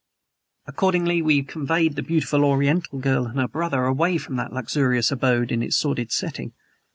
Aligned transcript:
Accordingly 0.65 1.21
we 1.21 1.43
conveyed 1.43 1.95
the 1.95 2.01
beautiful 2.01 2.43
Oriental 2.43 2.97
girl 2.97 3.27
and 3.27 3.37
her 3.39 3.47
brother 3.47 3.85
away 3.85 4.17
from 4.17 4.35
that 4.37 4.51
luxurious 4.51 5.11
abode 5.11 5.51
in 5.51 5.61
its 5.61 5.77
sordid 5.77 6.11
setting. 6.11 6.53